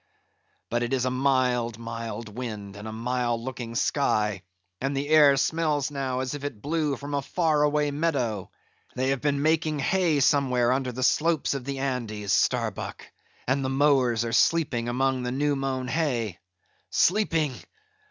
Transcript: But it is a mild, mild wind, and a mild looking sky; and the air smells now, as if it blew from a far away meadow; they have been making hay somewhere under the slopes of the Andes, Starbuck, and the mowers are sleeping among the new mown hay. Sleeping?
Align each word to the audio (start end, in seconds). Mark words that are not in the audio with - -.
But 0.71 0.81
it 0.81 0.93
is 0.93 1.05
a 1.05 1.11
mild, 1.11 1.77
mild 1.77 2.27
wind, 2.35 2.75
and 2.75 2.87
a 2.87 2.91
mild 2.91 3.39
looking 3.41 3.75
sky; 3.75 4.41
and 4.81 4.97
the 4.97 5.07
air 5.09 5.37
smells 5.37 5.91
now, 5.91 6.21
as 6.21 6.33
if 6.33 6.43
it 6.43 6.59
blew 6.63 6.95
from 6.95 7.13
a 7.13 7.21
far 7.21 7.61
away 7.61 7.91
meadow; 7.91 8.49
they 8.95 9.09
have 9.09 9.21
been 9.21 9.43
making 9.43 9.77
hay 9.77 10.19
somewhere 10.19 10.71
under 10.71 10.91
the 10.91 11.03
slopes 11.03 11.53
of 11.53 11.65
the 11.65 11.77
Andes, 11.77 12.33
Starbuck, 12.33 13.11
and 13.45 13.63
the 13.63 13.69
mowers 13.69 14.25
are 14.25 14.33
sleeping 14.33 14.89
among 14.89 15.21
the 15.21 15.31
new 15.31 15.55
mown 15.55 15.87
hay. 15.87 16.39
Sleeping? 16.89 17.53